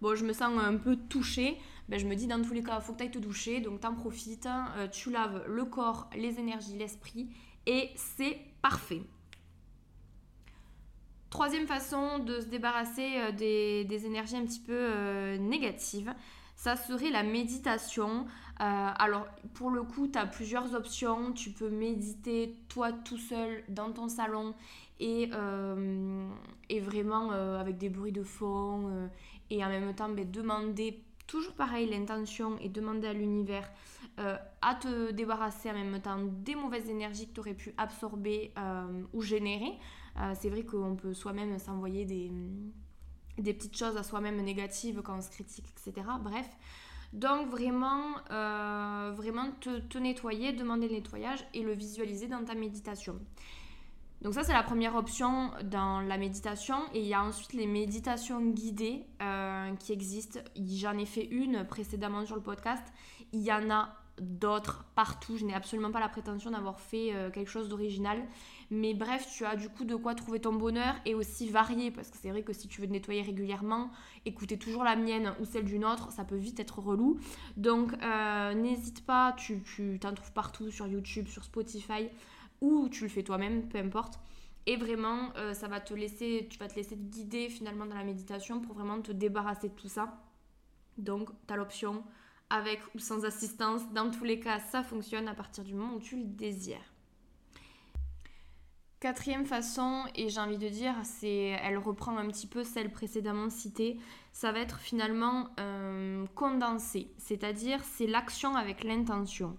bon, 0.00 0.14
je 0.14 0.24
me 0.24 0.32
sens 0.32 0.52
un 0.58 0.76
peu 0.76 0.96
touchée, 0.96 1.58
ben, 1.88 2.00
je 2.00 2.06
me 2.06 2.14
dis 2.16 2.26
dans 2.26 2.42
tous 2.42 2.52
les 2.52 2.62
cas, 2.62 2.78
il 2.80 2.84
faut 2.84 2.92
que 2.92 2.98
tu 2.98 3.04
ailles 3.04 3.10
te 3.10 3.18
doucher, 3.18 3.60
donc 3.60 3.80
t'en 3.80 3.94
profites, 3.94 4.48
euh, 4.76 4.88
tu 4.88 5.10
laves 5.10 5.44
le 5.46 5.64
corps, 5.64 6.10
les 6.16 6.38
énergies, 6.40 6.76
l'esprit, 6.76 7.28
et 7.66 7.90
c'est 7.94 8.38
parfait. 8.60 9.02
Troisième 11.30 11.66
façon 11.66 12.18
de 12.18 12.40
se 12.40 12.46
débarrasser 12.46 13.18
euh, 13.18 13.32
des, 13.32 14.06
énergies 14.06 14.36
un 14.36 14.44
petit 14.44 14.60
peu 14.60 14.72
euh, 14.72 15.38
négatives, 15.38 16.12
ça 16.56 16.74
serait 16.76 17.10
la 17.10 17.22
méditation. 17.22 18.26
alors 18.58 19.26
pour 19.54 19.70
le 19.70 19.82
coup, 19.82 20.08
tu 20.08 20.18
as 20.18 20.26
plusieurs 20.26 20.74
options. 20.74 21.32
Tu 21.32 21.50
peux 21.50 21.70
méditer 21.70 22.56
toi 22.68 22.92
tout 22.92 23.18
seul 23.18 23.62
dans 23.68 23.92
ton 23.92 24.08
salon 24.08 24.54
et, 24.98 25.30
et 26.68 26.80
vraiment 26.80 27.30
avec 27.30 27.78
des 27.78 27.90
bruits 27.90 28.12
de 28.12 28.22
fond 28.22 29.08
et 29.50 29.64
en 29.64 29.68
même 29.68 29.94
temps 29.94 30.08
ben, 30.08 30.28
demander 30.30 31.02
toujours 31.26 31.54
pareil 31.54 31.88
l'intention 31.88 32.58
et 32.58 32.68
demander 32.68 33.08
à 33.08 33.12
l'univers 33.12 33.68
euh, 34.18 34.36
à 34.62 34.74
te 34.74 35.10
débarrasser 35.10 35.70
en 35.70 35.74
même 35.74 36.00
temps 36.00 36.18
des 36.24 36.54
mauvaises 36.54 36.88
énergies 36.88 37.28
que 37.28 37.34
tu 37.34 37.40
aurais 37.40 37.54
pu 37.54 37.74
absorber 37.76 38.52
euh, 38.58 39.02
ou 39.12 39.22
générer. 39.22 39.72
Euh, 40.18 40.32
c'est 40.38 40.48
vrai 40.48 40.62
qu'on 40.62 40.96
peut 40.96 41.12
soi-même 41.12 41.58
s'envoyer 41.58 42.04
des, 42.04 42.30
des 43.38 43.54
petites 43.54 43.76
choses 43.76 43.96
à 43.96 44.02
soi-même 44.02 44.40
négatives 44.42 45.02
quand 45.02 45.18
on 45.18 45.20
se 45.20 45.30
critique, 45.30 45.66
etc. 45.76 46.06
Bref. 46.22 46.48
Donc 47.12 47.48
vraiment, 47.48 48.16
vraiment 49.14 49.50
te, 49.60 49.78
te 49.78 49.96
nettoyer, 49.96 50.52
demander 50.52 50.88
le 50.88 50.96
nettoyage 50.96 51.46
et 51.54 51.62
le 51.62 51.72
visualiser 51.72 52.26
dans 52.26 52.44
ta 52.44 52.54
méditation. 52.54 53.18
Donc 54.26 54.34
ça, 54.34 54.42
c'est 54.42 54.52
la 54.52 54.64
première 54.64 54.96
option 54.96 55.52
dans 55.62 56.00
la 56.00 56.18
méditation. 56.18 56.74
Et 56.92 56.98
il 56.98 57.06
y 57.06 57.14
a 57.14 57.22
ensuite 57.22 57.52
les 57.52 57.68
méditations 57.68 58.40
guidées 58.40 59.04
euh, 59.22 59.72
qui 59.76 59.92
existent. 59.92 60.40
J'en 60.56 60.98
ai 60.98 61.06
fait 61.06 61.26
une 61.26 61.64
précédemment 61.64 62.26
sur 62.26 62.34
le 62.34 62.42
podcast. 62.42 62.82
Il 63.32 63.42
y 63.42 63.52
en 63.52 63.70
a 63.70 63.94
d'autres 64.20 64.84
partout. 64.96 65.36
Je 65.36 65.44
n'ai 65.44 65.54
absolument 65.54 65.92
pas 65.92 66.00
la 66.00 66.08
prétention 66.08 66.50
d'avoir 66.50 66.80
fait 66.80 67.14
euh, 67.14 67.30
quelque 67.30 67.48
chose 67.48 67.68
d'original. 67.68 68.20
Mais 68.72 68.94
bref, 68.94 69.28
tu 69.32 69.44
as 69.44 69.54
du 69.54 69.68
coup 69.68 69.84
de 69.84 69.94
quoi 69.94 70.16
trouver 70.16 70.40
ton 70.40 70.54
bonheur 70.54 70.96
et 71.04 71.14
aussi 71.14 71.48
varier. 71.48 71.92
Parce 71.92 72.10
que 72.10 72.16
c'est 72.20 72.30
vrai 72.30 72.42
que 72.42 72.52
si 72.52 72.66
tu 72.66 72.80
veux 72.80 72.88
te 72.88 72.92
nettoyer 72.92 73.22
régulièrement, 73.22 73.92
écouter 74.24 74.58
toujours 74.58 74.82
la 74.82 74.96
mienne 74.96 75.34
ou 75.38 75.44
celle 75.44 75.66
d'une 75.66 75.84
autre, 75.84 76.10
ça 76.10 76.24
peut 76.24 76.34
vite 76.34 76.58
être 76.58 76.80
relou. 76.80 77.20
Donc 77.56 77.92
euh, 78.02 78.54
n'hésite 78.54 79.06
pas, 79.06 79.34
tu, 79.34 79.62
tu 79.62 80.00
t'en 80.00 80.12
trouves 80.14 80.32
partout 80.32 80.72
sur 80.72 80.88
YouTube, 80.88 81.28
sur 81.28 81.44
Spotify, 81.44 82.08
ou 82.60 82.88
tu 82.88 83.04
le 83.04 83.08
fais 83.08 83.22
toi-même, 83.22 83.68
peu 83.68 83.78
importe. 83.78 84.20
Et 84.66 84.76
vraiment, 84.76 85.30
euh, 85.36 85.54
ça 85.54 85.68
va 85.68 85.80
te 85.80 85.94
laisser, 85.94 86.48
tu 86.50 86.58
vas 86.58 86.68
te 86.68 86.74
laisser 86.74 86.96
guider 86.96 87.48
finalement 87.48 87.86
dans 87.86 87.94
la 87.94 88.04
méditation 88.04 88.60
pour 88.60 88.74
vraiment 88.74 89.00
te 89.00 89.12
débarrasser 89.12 89.68
de 89.68 89.74
tout 89.74 89.88
ça. 89.88 90.20
Donc, 90.98 91.30
tu 91.46 91.54
as 91.54 91.56
l'option 91.56 92.02
avec 92.50 92.80
ou 92.94 92.98
sans 92.98 93.24
assistance. 93.24 93.82
Dans 93.92 94.10
tous 94.10 94.24
les 94.24 94.40
cas, 94.40 94.58
ça 94.58 94.82
fonctionne 94.82 95.28
à 95.28 95.34
partir 95.34 95.62
du 95.62 95.74
moment 95.74 95.94
où 95.94 96.00
tu 96.00 96.16
le 96.16 96.24
désires. 96.24 96.92
Quatrième 98.98 99.44
façon, 99.44 100.04
et 100.14 100.30
j'ai 100.30 100.40
envie 100.40 100.58
de 100.58 100.68
dire, 100.68 100.94
c'est, 101.04 101.58
elle 101.62 101.76
reprend 101.76 102.16
un 102.16 102.26
petit 102.28 102.46
peu 102.46 102.64
celle 102.64 102.90
précédemment 102.90 103.50
citée, 103.50 103.98
ça 104.32 104.52
va 104.52 104.60
être 104.60 104.80
finalement 104.80 105.50
euh, 105.60 106.24
condensé, 106.34 107.12
c'est-à-dire 107.18 107.84
c'est 107.84 108.06
l'action 108.06 108.56
avec 108.56 108.82
l'intention. 108.82 109.56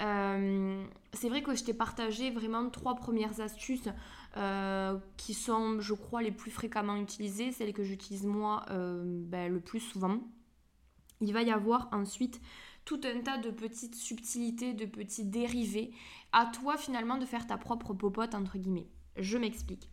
Euh, 0.00 0.84
c'est 1.12 1.28
vrai 1.28 1.42
que 1.42 1.54
je 1.54 1.64
t'ai 1.64 1.74
partagé 1.74 2.30
vraiment 2.30 2.68
trois 2.68 2.96
premières 2.96 3.40
astuces 3.40 3.88
euh, 4.36 4.98
qui 5.16 5.32
sont, 5.32 5.80
je 5.80 5.94
crois, 5.94 6.22
les 6.22 6.32
plus 6.32 6.50
fréquemment 6.50 6.96
utilisées, 6.96 7.52
celles 7.52 7.72
que 7.72 7.82
j'utilise 7.82 8.24
moi 8.24 8.64
ben, 8.68 9.52
le 9.52 9.60
plus 9.60 9.80
souvent. 9.80 10.20
Il 11.20 11.32
va 11.32 11.42
y 11.42 11.50
avoir 11.50 11.88
ensuite 11.92 12.40
tout 12.84 13.00
un 13.04 13.20
tas 13.20 13.38
de 13.38 13.50
petites 13.50 13.96
subtilités, 13.96 14.72
de 14.72 14.86
petits 14.86 15.24
dérivés. 15.24 15.90
À 16.32 16.46
toi 16.46 16.76
finalement 16.76 17.18
de 17.18 17.24
faire 17.24 17.46
ta 17.46 17.56
propre 17.56 17.94
popote 17.94 18.34
entre 18.34 18.58
guillemets. 18.58 18.88
Je 19.16 19.38
m'explique. 19.38 19.90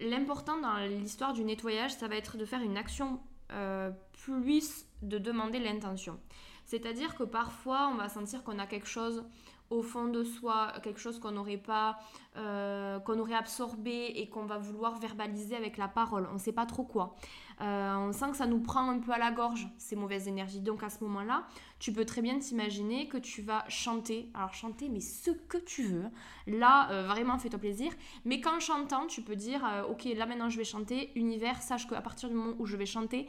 L'important 0.00 0.60
dans 0.60 0.76
l'histoire 0.78 1.32
du 1.32 1.44
nettoyage, 1.44 1.94
ça 1.94 2.08
va 2.08 2.16
être 2.16 2.36
de 2.36 2.44
faire 2.44 2.62
une 2.62 2.76
action 2.76 3.20
euh, 3.52 3.90
plus 4.12 4.86
de 5.02 5.18
demander 5.18 5.58
l'intention. 5.58 6.18
C'est-à-dire 6.64 7.14
que 7.14 7.24
parfois 7.24 7.90
on 7.92 7.96
va 7.96 8.08
sentir 8.08 8.42
qu'on 8.42 8.58
a 8.58 8.66
quelque 8.66 8.88
chose 8.88 9.24
au 9.70 9.82
fond 9.82 10.06
de 10.06 10.24
soi, 10.24 10.72
quelque 10.82 11.00
chose 11.00 11.18
qu'on 11.18 11.32
n'aurait 11.32 11.56
pas, 11.56 11.98
euh, 12.36 12.98
qu'on 13.00 13.18
aurait 13.18 13.34
absorbé 13.34 14.12
et 14.14 14.28
qu'on 14.28 14.44
va 14.44 14.58
vouloir 14.58 14.98
verbaliser 14.98 15.56
avec 15.56 15.78
la 15.78 15.88
parole. 15.88 16.28
On 16.30 16.34
ne 16.34 16.38
sait 16.38 16.52
pas 16.52 16.66
trop 16.66 16.84
quoi. 16.84 17.16
Euh, 17.60 17.94
on 17.96 18.12
sent 18.12 18.30
que 18.32 18.36
ça 18.36 18.46
nous 18.46 18.60
prend 18.60 18.90
un 18.90 18.98
peu 18.98 19.12
à 19.12 19.18
la 19.18 19.30
gorge, 19.30 19.68
ces 19.78 19.96
mauvaises 19.96 20.28
énergies. 20.28 20.60
Donc 20.60 20.82
à 20.82 20.90
ce 20.90 21.02
moment-là, 21.04 21.46
tu 21.78 21.92
peux 21.92 22.04
très 22.04 22.20
bien 22.20 22.38
t'imaginer 22.38 23.08
que 23.08 23.16
tu 23.16 23.42
vas 23.42 23.64
chanter. 23.68 24.30
Alors 24.34 24.52
chanter, 24.52 24.88
mais 24.88 25.00
ce 25.00 25.30
que 25.30 25.58
tu 25.58 25.84
veux. 25.84 26.10
Là, 26.46 26.90
euh, 26.90 27.06
vraiment, 27.06 27.38
fais-toi 27.38 27.58
plaisir. 27.58 27.92
Mais 28.24 28.40
qu'en 28.40 28.60
chantant, 28.60 29.06
tu 29.06 29.22
peux 29.22 29.36
dire, 29.36 29.66
ok, 29.88 30.04
là 30.16 30.26
maintenant 30.26 30.50
je 30.50 30.58
vais 30.58 30.64
chanter. 30.64 31.10
Univers, 31.14 31.62
sache 31.62 31.88
qu'à 31.88 32.02
partir 32.02 32.28
du 32.28 32.34
moment 32.34 32.54
où 32.58 32.66
je 32.66 32.76
vais 32.76 32.86
chanter, 32.86 33.28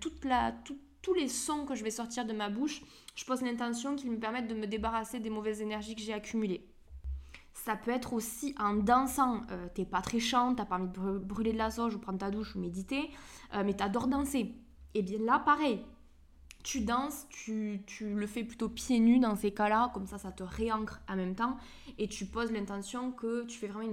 toute 0.00 0.24
la, 0.24 0.52
tous 1.02 1.14
les 1.14 1.28
sons 1.28 1.64
que 1.64 1.74
je 1.74 1.84
vais 1.84 1.90
sortir 1.90 2.24
de 2.24 2.32
ma 2.32 2.48
bouche, 2.48 2.82
je 3.14 3.24
pose 3.24 3.42
l'intention 3.42 3.96
qu'ils 3.96 4.10
me 4.10 4.18
permettent 4.18 4.48
de 4.48 4.54
me 4.54 4.66
débarrasser 4.66 5.20
des 5.20 5.30
mauvaises 5.30 5.62
énergies 5.62 5.94
que 5.94 6.02
j'ai 6.02 6.12
accumulées. 6.12 6.66
Ça 7.52 7.76
peut 7.76 7.90
être 7.90 8.12
aussi 8.12 8.54
en 8.58 8.74
dansant. 8.74 9.42
Euh, 9.50 9.68
t'es 9.74 9.84
pas 9.84 10.00
très 10.00 10.20
chante, 10.20 10.56
t'as 10.56 10.64
pas 10.64 10.76
envie 10.76 10.88
de 10.88 11.18
brûler 11.18 11.52
de 11.52 11.58
la 11.58 11.70
sauge 11.70 11.94
ou 11.94 11.98
prendre 11.98 12.18
ta 12.18 12.30
douche 12.30 12.56
ou 12.56 12.60
méditer, 12.60 13.10
euh, 13.54 13.62
mais 13.64 13.74
t'adores 13.74 14.06
danser. 14.06 14.54
Et 14.94 15.02
bien 15.02 15.18
là, 15.18 15.38
pareil, 15.38 15.84
tu 16.62 16.80
danses, 16.80 17.26
tu, 17.30 17.80
le 18.00 18.26
fais 18.26 18.44
plutôt 18.44 18.68
pieds 18.68 18.98
nus 18.98 19.18
dans 19.18 19.36
ces 19.36 19.52
cas-là, 19.52 19.90
comme 19.94 20.06
ça 20.06 20.18
ça 20.18 20.32
te 20.32 20.42
réancre 20.42 21.00
en 21.08 21.16
même 21.16 21.34
temps, 21.34 21.56
et 21.98 22.08
tu 22.08 22.26
poses 22.26 22.52
l'intention 22.52 23.12
que 23.12 23.44
tu 23.44 23.58
fais 23.58 23.66
vraiment 23.66 23.88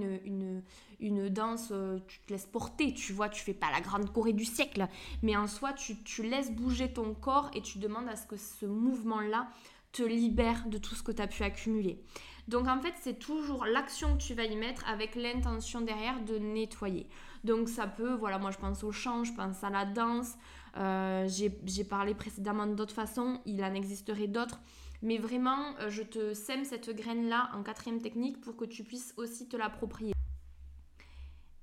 une, 1.00 1.28
danse, 1.28 1.68
euh, 1.70 1.98
tu 2.06 2.20
te 2.20 2.32
laisses 2.32 2.46
porter, 2.46 2.92
tu 2.92 3.12
vois, 3.12 3.28
tu 3.28 3.42
fais 3.42 3.54
pas 3.54 3.70
la 3.70 3.80
grande 3.80 4.12
Corée 4.12 4.32
du 4.32 4.44
siècle, 4.44 4.86
mais 5.22 5.36
en 5.36 5.46
soi 5.46 5.72
tu, 5.72 6.02
tu 6.02 6.22
laisses 6.22 6.50
bouger 6.52 6.92
ton 6.92 7.14
corps 7.14 7.50
et 7.54 7.62
tu 7.62 7.78
demandes 7.78 8.08
à 8.08 8.16
ce 8.16 8.26
que 8.26 8.36
ce 8.36 8.66
mouvement-là 8.66 9.48
te 9.92 10.02
libère 10.02 10.66
de 10.66 10.78
tout 10.78 10.94
ce 10.94 11.02
que 11.02 11.12
tu 11.12 11.22
as 11.22 11.26
pu 11.26 11.42
accumuler. 11.42 12.02
Donc 12.48 12.66
en 12.66 12.80
fait, 12.80 12.94
c'est 13.02 13.18
toujours 13.18 13.66
l'action 13.66 14.16
que 14.16 14.22
tu 14.22 14.34
vas 14.34 14.44
y 14.44 14.56
mettre 14.56 14.88
avec 14.88 15.14
l'intention 15.14 15.82
derrière 15.82 16.20
de 16.24 16.38
nettoyer. 16.38 17.06
Donc 17.44 17.68
ça 17.68 17.86
peut, 17.86 18.14
voilà, 18.14 18.38
moi 18.38 18.50
je 18.50 18.58
pense 18.58 18.82
au 18.84 18.90
chant, 18.90 19.22
je 19.22 19.32
pense 19.34 19.62
à 19.62 19.70
la 19.70 19.84
danse, 19.84 20.34
euh, 20.78 21.28
j'ai 21.28 21.84
parlé 21.84 22.14
précédemment 22.14 22.66
d'autres 22.66 22.94
façons, 22.94 23.40
il 23.46 23.62
en 23.64 23.74
existerait 23.74 24.28
d'autres. 24.28 24.60
Mais 25.02 25.18
vraiment, 25.18 25.76
euh, 25.80 25.90
je 25.90 26.02
te 26.02 26.34
sème 26.34 26.64
cette 26.64 26.90
graine-là 26.90 27.50
en 27.54 27.62
quatrième 27.62 28.00
technique 28.00 28.40
pour 28.40 28.56
que 28.56 28.64
tu 28.64 28.82
puisses 28.82 29.14
aussi 29.16 29.48
te 29.48 29.56
l'approprier. 29.56 30.12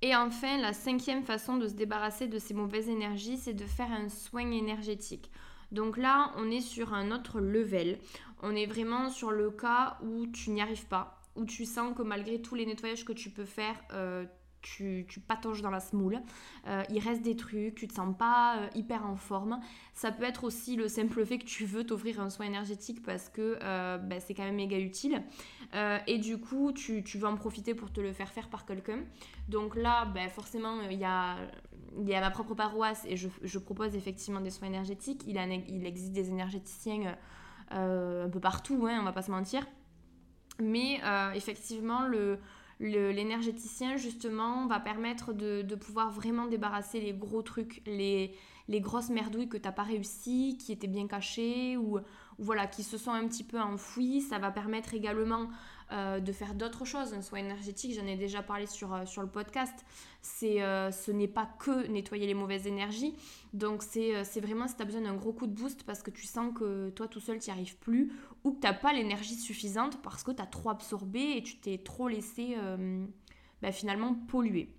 Et 0.02 0.14
enfin, 0.14 0.58
la 0.58 0.72
cinquième 0.72 1.22
façon 1.22 1.56
de 1.56 1.68
se 1.68 1.74
débarrasser 1.74 2.28
de 2.28 2.38
ces 2.38 2.54
mauvaises 2.54 2.88
énergies, 2.88 3.38
c'est 3.38 3.54
de 3.54 3.64
faire 3.64 3.90
un 3.90 4.08
soin 4.08 4.50
énergétique. 4.50 5.30
Donc 5.72 5.96
là, 5.96 6.32
on 6.36 6.50
est 6.50 6.60
sur 6.60 6.94
un 6.94 7.10
autre 7.10 7.40
level. 7.40 7.98
On 8.42 8.54
est 8.54 8.66
vraiment 8.66 9.10
sur 9.10 9.32
le 9.32 9.50
cas 9.50 9.98
où 10.02 10.26
tu 10.26 10.50
n'y 10.50 10.60
arrives 10.60 10.86
pas, 10.86 11.20
où 11.34 11.44
tu 11.44 11.64
sens 11.64 11.96
que 11.96 12.02
malgré 12.02 12.40
tous 12.40 12.54
les 12.54 12.66
nettoyages 12.66 13.04
que 13.04 13.12
tu 13.12 13.30
peux 13.30 13.44
faire, 13.44 13.76
euh, 13.92 14.24
tu, 14.66 15.06
tu 15.08 15.20
dans 15.62 15.70
la 15.70 15.80
smoule, 15.80 16.20
euh, 16.66 16.82
il 16.90 16.98
reste 16.98 17.22
des 17.22 17.36
trucs, 17.36 17.74
tu 17.74 17.86
te 17.86 17.94
sens 17.94 18.14
pas 18.16 18.58
euh, 18.58 18.68
hyper 18.74 19.06
en 19.06 19.16
forme. 19.16 19.60
Ça 19.94 20.10
peut 20.10 20.24
être 20.24 20.44
aussi 20.44 20.76
le 20.76 20.88
simple 20.88 21.24
fait 21.24 21.38
que 21.38 21.44
tu 21.44 21.64
veux 21.64 21.84
t'offrir 21.84 22.20
un 22.20 22.30
soin 22.30 22.46
énergétique 22.46 23.02
parce 23.02 23.28
que 23.28 23.58
euh, 23.62 23.98
bah, 23.98 24.18
c'est 24.18 24.34
quand 24.34 24.44
même 24.44 24.56
méga 24.56 24.78
utile. 24.78 25.22
et 26.06 26.18
du 26.18 26.38
coup, 26.38 26.72
tu, 26.72 27.04
tu, 27.04 27.18
veux 27.18 27.28
en 27.28 27.36
profiter 27.36 27.74
pour 27.74 27.92
te 27.92 28.00
le 28.00 28.12
faire 28.12 28.32
faire 28.32 28.48
par 28.48 28.66
quelqu'un. 28.66 29.00
Donc 29.48 29.76
là, 29.76 30.06
bah, 30.06 30.28
forcément, 30.28 30.80
il 30.90 30.98
y 30.98 31.04
a, 31.04 31.36
y 32.04 32.14
a 32.14 32.20
ma 32.20 32.30
propre 32.30 32.54
paroisse 32.54 33.04
et 33.06 33.16
je, 33.16 33.58
propose 33.58 33.94
effectivement 33.94 34.40
des 34.40 34.50
soins 34.50 34.68
énergétiques. 34.68 35.22
Il, 35.26 35.36
il 35.68 35.86
existe 35.86 36.12
des 36.12 36.28
énergéticiens 36.30 37.16
un 37.70 38.28
peu 38.28 38.40
partout, 38.40 38.86
hein, 38.88 38.98
on 39.00 39.04
va 39.04 39.12
pas 39.12 39.22
se 39.22 39.30
mentir. 39.30 39.66
Mais 40.58 41.00
effectivement, 41.34 42.06
le, 42.06 42.38
l'énergéticien, 42.80 43.96
justement, 43.96 44.66
va 44.66 44.80
permettre 44.80 45.32
de, 45.32 45.74
pouvoir 45.74 46.10
vraiment 46.10 46.46
débarrasser 46.46 47.00
les 47.00 47.12
gros 47.12 47.42
trucs, 47.42 47.82
les, 47.86 48.34
les 48.68 48.80
grosses 48.80 49.10
merdouilles 49.10 49.48
que 49.48 49.56
tu 49.56 49.64
n'as 49.64 49.72
pas 49.72 49.82
réussi, 49.82 50.58
qui 50.58 50.72
étaient 50.72 50.86
bien 50.86 51.06
cachées 51.06 51.76
ou, 51.76 51.98
voilà, 52.38 52.66
qui 52.66 52.82
se 52.82 52.98
sont 52.98 53.12
un 53.12 53.26
petit 53.26 53.44
peu 53.44 53.60
enfouies. 53.60 54.20
Ça 54.20 54.38
va 54.38 54.50
permettre 54.50 54.94
également 54.94 55.48
euh, 55.92 56.18
de 56.18 56.32
faire 56.32 56.54
d'autres 56.54 56.84
choses. 56.84 57.14
Un 57.14 57.22
soin 57.22 57.38
énergétique, 57.38 57.94
j'en 57.94 58.06
ai 58.06 58.16
déjà 58.16 58.42
parlé 58.42 58.66
sur, 58.66 58.92
euh, 58.92 59.04
le 59.18 59.28
podcast, 59.28 59.84
c'est, 60.20 60.62
euh, 60.62 60.90
ce 60.90 61.12
n'est 61.12 61.28
pas 61.28 61.46
que 61.58 61.86
nettoyer 61.86 62.26
les 62.26 62.34
mauvaises 62.34 62.66
énergies. 62.66 63.14
Donc 63.52 63.82
c'est, 63.82 64.24
vraiment 64.40 64.66
si 64.66 64.76
tu 64.76 64.82
as 64.82 64.84
besoin 64.84 65.02
d'un 65.02 65.14
gros 65.14 65.32
coup 65.32 65.46
de 65.46 65.54
boost 65.54 65.84
parce 65.84 66.02
que 66.02 66.10
tu 66.10 66.26
sens 66.26 66.52
que 66.54 66.90
toi 66.90 67.06
tout 67.06 67.20
seul 67.20 67.38
tu 67.38 67.50
n'y 67.50 67.52
arrives 67.52 67.76
plus 67.78 68.12
ou 68.44 68.52
que 68.52 68.60
tu 68.60 68.66
n'as 68.66 68.74
pas 68.74 68.92
l'énergie 68.92 69.36
suffisante 69.36 70.02
parce 70.02 70.24
que 70.24 70.32
tu 70.32 70.42
as 70.42 70.46
trop 70.46 70.70
absorbé 70.70 71.36
et 71.36 71.42
tu 71.42 71.56
t'es 71.58 71.78
trop 71.78 72.08
laissé 72.08 72.56
bah, 73.62 73.72
finalement 73.72 74.14
polluer. 74.14 74.75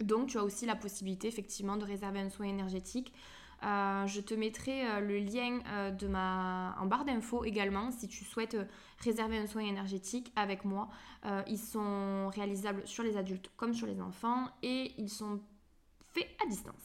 Donc 0.00 0.28
tu 0.28 0.38
as 0.38 0.44
aussi 0.44 0.66
la 0.66 0.76
possibilité 0.76 1.28
effectivement 1.28 1.76
de 1.76 1.84
réserver 1.84 2.20
un 2.20 2.30
soin 2.30 2.46
énergétique 2.46 3.12
euh, 3.64 4.06
je 4.06 4.20
te 4.20 4.34
mettrai 4.34 4.86
euh, 4.86 5.00
le 5.00 5.18
lien 5.18 5.58
euh, 5.66 5.90
de 5.90 6.06
ma... 6.06 6.76
en 6.80 6.86
barre 6.86 7.04
d'infos 7.04 7.44
également 7.44 7.90
si 7.90 8.06
tu 8.06 8.24
souhaites 8.24 8.56
réserver 9.00 9.36
un 9.36 9.48
soin 9.48 9.62
énergétique 9.62 10.32
avec 10.36 10.64
moi. 10.64 10.88
ils 11.46 11.58
sont 11.58 12.28
réalisables 12.28 12.86
sur 12.86 13.02
les 13.02 13.16
adultes 13.16 13.50
comme 13.56 13.74
sur 13.74 13.86
les 13.86 14.00
enfants 14.00 14.46
et 14.62 14.92
ils 14.98 15.10
sont 15.10 15.40
faits 16.14 16.28
à 16.44 16.48
distance. 16.48 16.84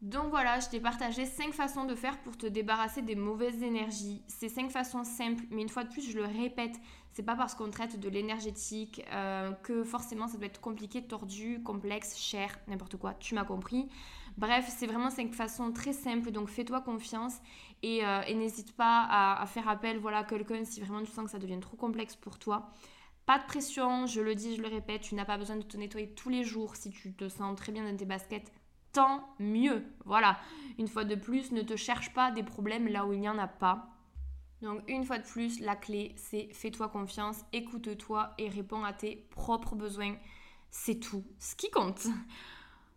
Donc 0.00 0.30
voilà, 0.30 0.60
je 0.60 0.68
t'ai 0.68 0.78
partagé 0.78 1.26
5 1.26 1.52
façons 1.52 1.84
de 1.84 1.94
faire 1.94 2.20
pour 2.20 2.36
te 2.36 2.46
débarrasser 2.46 3.02
des 3.02 3.16
mauvaises 3.16 3.62
énergies. 3.62 4.22
C'est 4.28 4.48
5 4.48 4.70
façons 4.70 5.02
simples, 5.02 5.44
mais 5.50 5.62
une 5.62 5.68
fois 5.68 5.82
de 5.82 5.90
plus, 5.90 6.08
je 6.08 6.16
le 6.16 6.24
répète, 6.24 6.76
c'est 7.12 7.22
pas 7.24 7.34
parce 7.34 7.54
qu'on 7.54 7.70
traite 7.70 7.98
de 7.98 8.08
l'énergétique 8.08 9.04
que 9.62 9.82
forcément 9.82 10.28
ça 10.28 10.36
doit 10.36 10.46
être 10.46 10.60
compliqué, 10.60 11.02
tordu, 11.02 11.62
complexe, 11.64 12.16
cher, 12.16 12.58
n'importe 12.68 12.96
quoi. 12.96 13.14
Tu 13.14 13.34
m'as 13.34 13.44
compris. 13.44 13.88
Bref, 14.38 14.66
c'est 14.68 14.86
vraiment 14.86 15.10
cinq 15.10 15.34
façons 15.34 15.72
très 15.72 15.92
simples, 15.92 16.30
donc 16.30 16.48
fais-toi 16.48 16.80
confiance 16.80 17.38
et, 17.82 18.04
euh, 18.04 18.22
n'hésite 18.34 18.76
pas 18.76 19.04
à, 19.10 19.44
faire 19.46 19.68
appel 19.68 19.98
voilà, 19.98 20.18
à 20.18 20.24
quelqu'un 20.24 20.64
si 20.64 20.80
vraiment 20.80 21.02
tu 21.02 21.10
sens 21.10 21.24
que 21.24 21.30
ça 21.32 21.40
devient 21.40 21.58
trop 21.58 21.76
complexe 21.76 22.14
pour 22.14 22.38
toi. 22.38 22.70
Pas 23.26 23.40
de 23.40 23.44
pression, 23.46 24.06
je 24.06 24.20
le 24.20 24.36
dis, 24.36 24.54
je 24.54 24.62
le 24.62 24.68
répète, 24.68 25.00
tu 25.00 25.16
n'as 25.16 25.24
pas 25.24 25.38
besoin 25.38 25.56
de 25.56 25.62
te 25.62 25.76
nettoyer 25.76 26.14
tous 26.14 26.28
les 26.28 26.44
jours 26.44 26.76
si 26.76 26.90
tu 26.90 27.12
te 27.14 27.28
sens 27.28 27.56
très 27.56 27.72
bien 27.72 27.82
dans 27.82 27.96
tes 27.96 28.04
baskets. 28.04 28.52
Tant 28.92 29.28
mieux. 29.40 29.84
Voilà. 30.04 30.38
Une 30.78 30.86
fois 30.86 31.02
de 31.04 31.16
plus, 31.16 31.50
ne 31.50 31.62
te 31.62 31.74
cherche 31.74 32.14
pas 32.14 32.30
des 32.30 32.44
problèmes 32.44 32.86
là 32.86 33.06
où 33.06 33.12
il 33.12 33.18
n'y 33.18 33.28
en 33.28 33.38
a 33.38 33.48
pas. 33.48 33.88
Donc 34.62 34.82
une 34.88 35.04
fois 35.04 35.18
de 35.18 35.24
plus, 35.24 35.60
la 35.60 35.76
clé, 35.76 36.14
c'est 36.16 36.48
fais-toi 36.52 36.88
confiance, 36.88 37.44
écoute-toi 37.52 38.30
et 38.38 38.48
réponds 38.48 38.84
à 38.84 38.92
tes 38.92 39.26
propres 39.30 39.76
besoins. 39.76 40.16
C'est 40.70 41.00
tout 41.00 41.24
ce 41.38 41.54
qui 41.54 41.70
compte. 41.70 42.06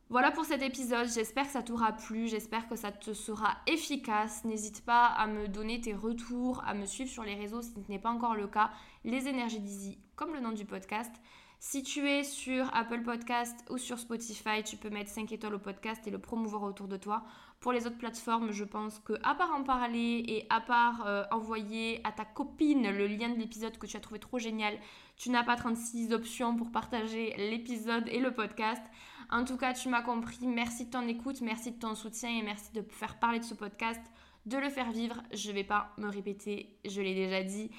Voilà 0.09 0.31
pour 0.31 0.43
cet 0.43 0.61
épisode, 0.61 1.07
j'espère 1.07 1.45
que 1.45 1.53
ça 1.53 1.63
t'aura 1.63 1.93
plu, 1.93 2.27
j'espère 2.27 2.67
que 2.67 2.75
ça 2.75 2.91
te 2.91 3.13
sera 3.13 3.55
efficace. 3.65 4.43
N'hésite 4.43 4.83
pas 4.83 5.05
à 5.05 5.25
me 5.25 5.47
donner 5.47 5.79
tes 5.79 5.93
retours, 5.93 6.61
à 6.65 6.73
me 6.73 6.85
suivre 6.85 7.09
sur 7.09 7.23
les 7.23 7.35
réseaux 7.35 7.61
si 7.61 7.71
ce 7.71 7.89
n'est 7.89 7.97
pas 7.97 8.09
encore 8.09 8.35
le 8.35 8.47
cas, 8.47 8.71
les 9.05 9.29
énergies 9.29 9.61
d'Easy, 9.61 9.97
comme 10.17 10.33
le 10.33 10.41
nom 10.41 10.51
du 10.51 10.65
podcast. 10.65 11.13
Si 11.59 11.83
tu 11.83 12.09
es 12.09 12.23
sur 12.23 12.75
Apple 12.75 13.03
Podcast 13.03 13.55
ou 13.69 13.77
sur 13.77 13.99
Spotify, 13.99 14.63
tu 14.65 14.77
peux 14.77 14.89
mettre 14.89 15.11
5 15.11 15.31
étoiles 15.31 15.53
au 15.53 15.59
podcast 15.59 16.05
et 16.07 16.09
le 16.11 16.19
promouvoir 16.19 16.63
autour 16.63 16.87
de 16.87 16.97
toi. 16.97 17.23
Pour 17.61 17.73
les 17.73 17.85
autres 17.85 17.99
plateformes, 17.99 18.51
je 18.51 18.63
pense 18.63 18.97
que 18.97 19.13
à 19.21 19.35
part 19.35 19.53
en 19.53 19.63
parler 19.63 20.23
et 20.27 20.47
à 20.49 20.61
part 20.61 21.05
euh, 21.05 21.23
envoyer 21.29 22.01
à 22.03 22.11
ta 22.11 22.25
copine 22.25 22.89
le 22.89 23.05
lien 23.05 23.29
de 23.29 23.37
l'épisode 23.37 23.77
que 23.77 23.85
tu 23.85 23.95
as 23.95 23.99
trouvé 23.99 24.19
trop 24.19 24.39
génial, 24.39 24.79
tu 25.15 25.29
n'as 25.29 25.43
pas 25.43 25.55
36 25.55 26.11
options 26.11 26.55
pour 26.55 26.71
partager 26.71 27.35
l'épisode 27.37 28.07
et 28.07 28.19
le 28.19 28.33
podcast. 28.33 28.81
En 29.29 29.45
tout 29.45 29.57
cas, 29.57 29.73
tu 29.73 29.89
m'as 29.89 30.01
compris. 30.01 30.47
Merci 30.47 30.85
de 30.85 30.89
ton 30.89 31.07
écoute, 31.07 31.41
merci 31.41 31.71
de 31.71 31.77
ton 31.77 31.93
soutien 31.93 32.31
et 32.31 32.41
merci 32.41 32.73
de 32.73 32.81
faire 32.89 33.19
parler 33.19 33.37
de 33.37 33.45
ce 33.45 33.53
podcast, 33.53 34.01
de 34.47 34.57
le 34.57 34.69
faire 34.69 34.91
vivre. 34.91 35.21
Je 35.31 35.49
ne 35.49 35.53
vais 35.53 35.63
pas 35.63 35.93
me 35.99 36.07
répéter, 36.07 36.79
je 36.83 36.99
l'ai 36.99 37.13
déjà 37.13 37.43
dit. 37.43 37.69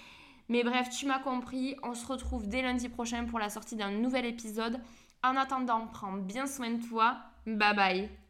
Mais 0.49 0.63
bref, 0.63 0.91
tu 0.91 1.07
m'as 1.07 1.19
compris. 1.19 1.75
On 1.83 1.95
se 1.95 2.07
retrouve 2.07 2.47
dès 2.47 2.63
lundi 2.63 2.89
prochain 2.89 3.25
pour 3.25 3.41
la 3.41 3.51
sortie 3.51 3.75
d'un 3.75 3.91
nouvel 3.91 4.27
épisode. 4.27 4.81
En 5.25 5.37
attendant, 5.37 5.89
prends 5.89 6.13
bien 6.13 6.47
soin 6.47 6.71
de 6.71 6.87
toi. 6.87 7.17
Bye 7.47 7.75
bye. 7.75 8.22